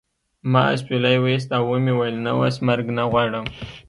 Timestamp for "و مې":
1.69-1.93